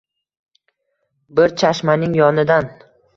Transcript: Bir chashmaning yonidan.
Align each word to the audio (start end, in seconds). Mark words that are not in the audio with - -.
Bir 1.41 1.53
chashmaning 1.63 2.17
yonidan. 2.21 2.73